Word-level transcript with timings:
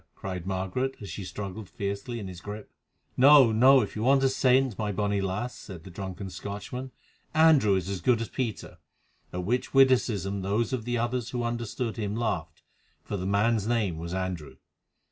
cried 0.15 0.47
Margaret 0.47 0.95
as 0.99 1.11
she 1.11 1.23
struggled 1.23 1.69
fiercely 1.69 2.17
in 2.17 2.27
his 2.27 2.41
grip. 2.41 2.71
"No, 3.15 3.51
no, 3.51 3.81
if 3.81 3.95
you 3.95 4.01
want 4.01 4.23
a 4.23 4.29
saint, 4.29 4.75
my 4.79 4.91
bonny 4.91 5.21
lass," 5.21 5.55
said 5.55 5.83
the 5.83 5.91
drunken 5.91 6.31
Scotchman, 6.31 6.89
"Andrew 7.35 7.75
is 7.75 7.87
as 7.87 8.01
good 8.01 8.19
as 8.19 8.27
Peter," 8.29 8.79
at 9.31 9.43
which 9.43 9.75
witticism 9.75 10.41
those 10.41 10.73
of 10.73 10.85
the 10.85 10.97
others 10.97 11.29
who 11.29 11.43
understood 11.43 11.97
him 11.97 12.15
laughed, 12.15 12.63
for 13.03 13.15
the 13.15 13.27
man's 13.27 13.67
name 13.67 13.99
was 13.99 14.11
Andrew. 14.15 14.55